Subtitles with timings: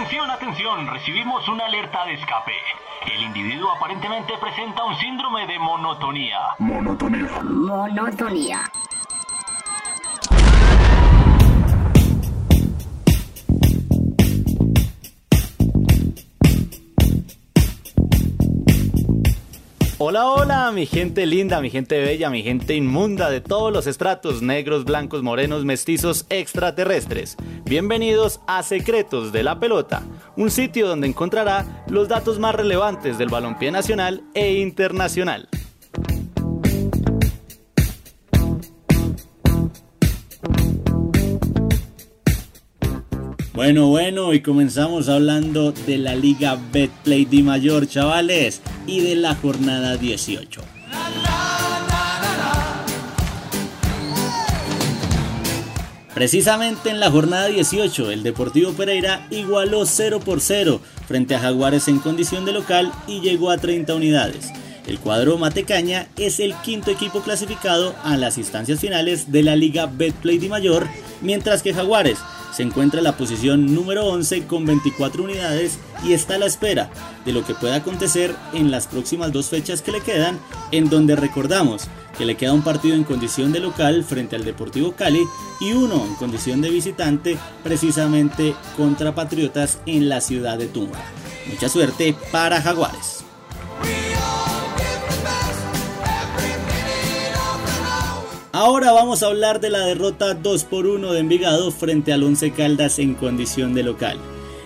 [0.00, 2.54] Atención, atención, recibimos una alerta de escape.
[3.14, 6.38] El individuo aparentemente presenta un síndrome de monotonía.
[6.58, 7.42] Monotonía.
[7.42, 8.62] Monotonía.
[20.02, 24.40] Hola, hola, mi gente linda, mi gente bella, mi gente inmunda de todos los estratos,
[24.40, 27.36] negros, blancos, morenos, mestizos, extraterrestres.
[27.66, 30.02] Bienvenidos a Secretos de la Pelota,
[30.38, 35.50] un sitio donde encontrará los datos más relevantes del balompié nacional e internacional.
[43.52, 49.34] Bueno, bueno, y comenzamos hablando de la Liga Betplay Di Mayor, chavales, y de la
[49.34, 50.62] jornada 18.
[56.14, 61.88] Precisamente en la jornada 18, el Deportivo Pereira igualó 0 por 0 frente a Jaguares
[61.88, 64.50] en condición de local y llegó a 30 unidades.
[64.86, 69.86] El cuadro Matecaña es el quinto equipo clasificado a las instancias finales de la Liga
[69.86, 70.88] Betplay Di Mayor,
[71.20, 72.18] mientras que Jaguares
[72.60, 76.90] se encuentra en la posición número 11 con 24 unidades y está a la espera
[77.24, 80.38] de lo que pueda acontecer en las próximas dos fechas que le quedan,
[80.70, 81.88] en donde recordamos
[82.18, 85.22] que le queda un partido en condición de local frente al Deportivo Cali
[85.58, 91.02] y uno en condición de visitante precisamente contra Patriotas en la ciudad de Tunja.
[91.50, 93.29] Mucha suerte para Jaguares.
[98.62, 102.50] Ahora vamos a hablar de la derrota 2 por 1 de Envigado frente al Once
[102.50, 104.18] Caldas en condición de local.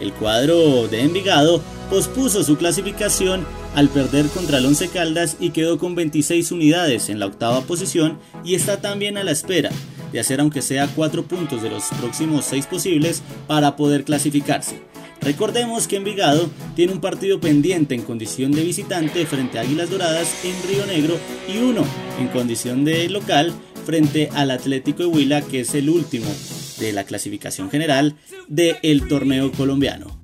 [0.00, 5.78] El cuadro de Envigado pospuso su clasificación al perder contra el Once Caldas y quedó
[5.78, 9.70] con 26 unidades en la octava posición y está también a la espera
[10.10, 14.82] de hacer aunque sea 4 puntos de los próximos 6 posibles para poder clasificarse.
[15.20, 20.44] Recordemos que Envigado tiene un partido pendiente en condición de visitante frente a Águilas Doradas
[20.44, 21.16] en Río Negro
[21.48, 21.84] y uno
[22.20, 23.52] en condición de local
[23.86, 26.26] frente al Atlético Huila, que es el último
[26.80, 28.16] de la clasificación general
[28.48, 30.20] del torneo colombiano.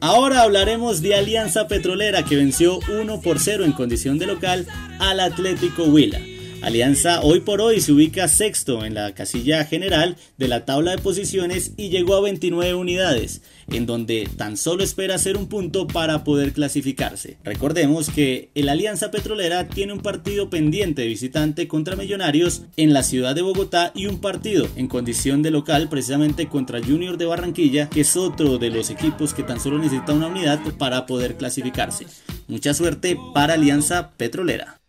[0.00, 4.66] Ahora hablaremos de Alianza Petrolera que venció 1 por 0 en condición de local
[4.98, 6.20] al Atlético Huila.
[6.60, 10.98] Alianza hoy por hoy se ubica sexto en la casilla general de la tabla de
[10.98, 16.24] posiciones y llegó a 29 unidades, en donde tan solo espera hacer un punto para
[16.24, 17.38] poder clasificarse.
[17.44, 23.04] Recordemos que el Alianza Petrolera tiene un partido pendiente de visitante contra Millonarios en la
[23.04, 27.88] ciudad de Bogotá y un partido en condición de local precisamente contra Junior de Barranquilla,
[27.88, 32.06] que es otro de los equipos que tan solo necesita una unidad para poder clasificarse.
[32.48, 34.80] Mucha suerte para Alianza Petrolera.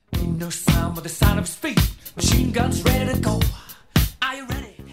[2.59, 2.98] Guns ready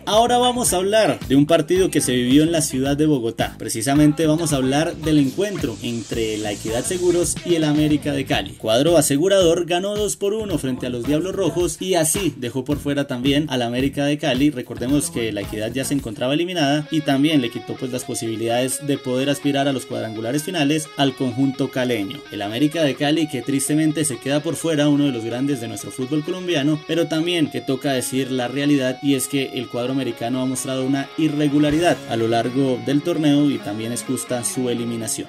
[0.08, 3.56] Ahora vamos a hablar de un partido que se vivió en la ciudad de Bogotá.
[3.58, 8.52] Precisamente vamos a hablar del encuentro entre la Equidad Seguros y el América de Cali.
[8.52, 12.78] Cuadro asegurador ganó 2 por 1 frente a los Diablos Rojos y así dejó por
[12.78, 14.50] fuera también al América de Cali.
[14.50, 18.86] Recordemos que la Equidad ya se encontraba eliminada y también le quitó pues las posibilidades
[18.86, 22.20] de poder aspirar a los cuadrangulares finales al conjunto caleño.
[22.30, 25.66] El América de Cali que tristemente se queda por fuera, uno de los grandes de
[25.66, 29.96] nuestro fútbol colombiano, pero también que toca decir la realidad y es que el cuadro
[30.06, 34.70] americano ha mostrado una irregularidad a lo largo del torneo y también es justa su
[34.70, 35.26] eliminación.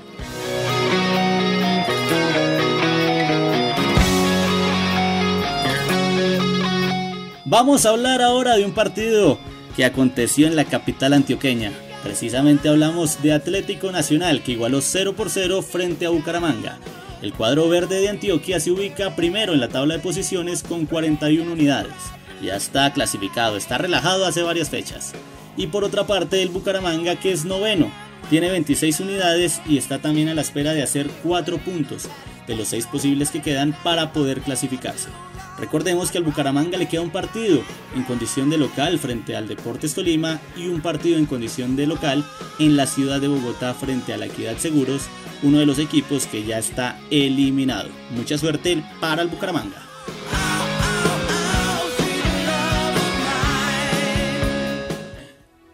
[7.46, 9.40] Vamos a hablar ahora de un partido
[9.76, 11.72] que aconteció en la capital antioqueña.
[12.04, 16.78] Precisamente hablamos de Atlético Nacional que igualó 0 por 0 frente a Bucaramanga.
[17.24, 21.52] El cuadro verde de Antioquia se ubica primero en la tabla de posiciones con 41
[21.52, 21.96] unidades
[22.42, 25.14] ya está clasificado, está relajado hace varias fechas.
[25.56, 27.92] Y por otra parte el Bucaramanga que es noveno,
[28.30, 32.08] tiene 26 unidades y está también a la espera de hacer 4 puntos
[32.46, 35.10] de los 6 posibles que quedan para poder clasificarse.
[35.58, 37.64] Recordemos que al Bucaramanga le queda un partido
[37.96, 42.24] en condición de local frente al Deportes Tolima y un partido en condición de local
[42.60, 45.04] en la ciudad de Bogotá frente a la Equidad Seguros,
[45.42, 47.90] uno de los equipos que ya está eliminado.
[48.12, 49.87] Mucha suerte para el Bucaramanga.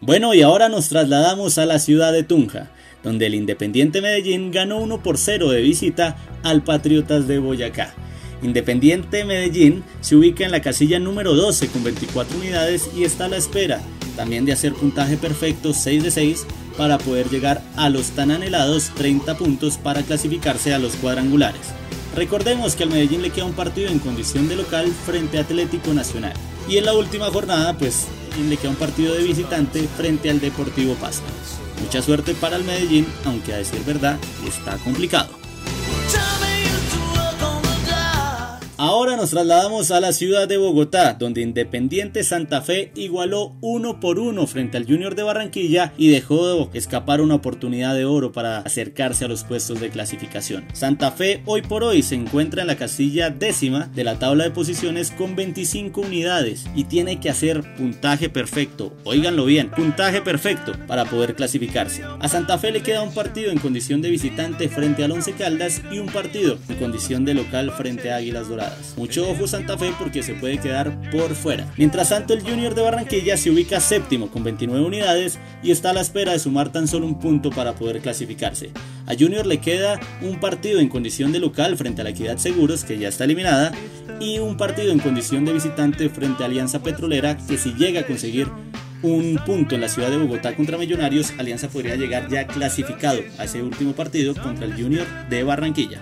[0.06, 2.68] Bueno, y ahora nos trasladamos a la ciudad de Tunja,
[3.02, 7.94] donde el Independiente Medellín ganó 1 por 0 de visita al Patriotas de Boyacá.
[8.42, 13.28] Independiente Medellín se ubica en la casilla número 12 con 24 unidades y está a
[13.28, 13.80] la espera
[14.14, 16.46] también de hacer puntaje perfecto 6 de 6
[16.76, 21.62] para poder llegar a los tan anhelados 30 puntos para clasificarse a los cuadrangulares.
[22.14, 25.94] Recordemos que al Medellín le queda un partido en condición de local frente a Atlético
[25.94, 26.34] Nacional.
[26.68, 30.40] Y en la última jornada, pues Medellín le queda un partido de visitante frente al
[30.40, 31.26] Deportivo Pasto.
[31.82, 35.43] Mucha suerte para el Medellín, aunque a decir verdad está complicado.
[38.76, 44.18] Ahora nos trasladamos a la ciudad de Bogotá, donde Independiente Santa Fe igualó uno por
[44.18, 49.26] uno frente al Junior de Barranquilla y dejó escapar una oportunidad de oro para acercarse
[49.26, 50.64] a los puestos de clasificación.
[50.72, 54.50] Santa Fe hoy por hoy se encuentra en la casilla décima de la tabla de
[54.50, 61.04] posiciones con 25 unidades y tiene que hacer puntaje perfecto, oíganlo bien, puntaje perfecto para
[61.04, 62.02] poder clasificarse.
[62.18, 65.80] A Santa Fe le queda un partido en condición de visitante frente al Once Caldas
[65.92, 68.63] y un partido en condición de local frente a Águilas Doradas.
[68.96, 71.72] Mucho ojo Santa Fe porque se puede quedar por fuera.
[71.76, 75.92] Mientras tanto el Junior de Barranquilla se ubica séptimo con 29 unidades y está a
[75.92, 78.70] la espera de sumar tan solo un punto para poder clasificarse.
[79.06, 82.84] A Junior le queda un partido en condición de local frente a la Equidad Seguros
[82.84, 83.72] que ya está eliminada
[84.20, 88.06] y un partido en condición de visitante frente a Alianza Petrolera que si llega a
[88.06, 88.48] conseguir
[89.04, 93.44] un punto en la ciudad de Bogotá contra Millonarios, Alianza podría llegar ya clasificado a
[93.44, 96.00] ese último partido contra el Junior de Barranquilla.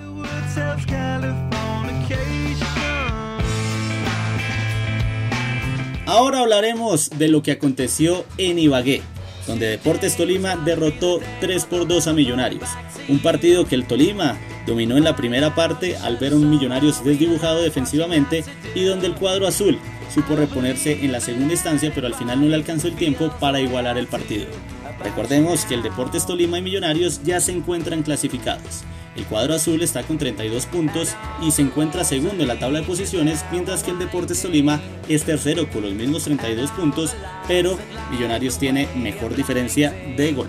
[6.07, 9.03] Ahora hablaremos de lo que aconteció en Ibagué,
[9.47, 12.69] donde Deportes Tolima derrotó 3 por 2 a Millonarios.
[13.09, 17.05] Un partido que el Tolima dominó en la primera parte al ver a un Millonarios
[17.05, 18.45] desdibujado defensivamente
[18.75, 19.79] y donde el cuadro azul
[20.13, 23.61] supo reponerse en la segunda instancia pero al final no le alcanzó el tiempo para
[23.61, 24.47] igualar el partido.
[25.05, 28.83] Recordemos que el Deportes Tolima y Millonarios ya se encuentran clasificados.
[29.17, 32.87] El cuadro azul está con 32 puntos y se encuentra segundo en la tabla de
[32.87, 37.15] posiciones, mientras que el Deportes Tolima es tercero con los mismos 32 puntos,
[37.47, 37.79] pero
[38.11, 40.49] Millonarios tiene mejor diferencia de gol.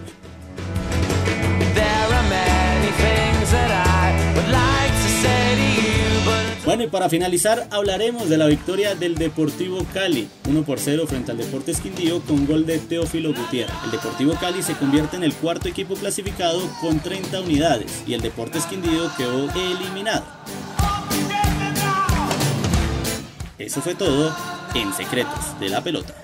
[6.73, 11.29] Bueno, y para finalizar hablaremos de la victoria del Deportivo Cali, 1 por 0 frente
[11.29, 13.75] al Deportes Quindío con gol de Teófilo Gutiérrez.
[13.85, 18.21] El Deportivo Cali se convierte en el cuarto equipo clasificado con 30 unidades y el
[18.21, 20.25] Deportes Quindío quedó eliminado.
[23.59, 24.35] Eso fue todo
[24.73, 26.22] en Secretos de la Pelota.